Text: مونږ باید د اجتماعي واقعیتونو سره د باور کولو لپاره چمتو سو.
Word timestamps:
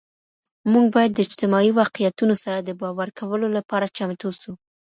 مونږ 0.71 0.87
باید 0.95 1.11
د 1.13 1.19
اجتماعي 1.25 1.71
واقعیتونو 1.81 2.35
سره 2.43 2.59
د 2.61 2.69
باور 2.81 3.09
کولو 3.19 3.47
لپاره 3.57 3.93
چمتو 3.97 4.29
سو. 4.41 4.51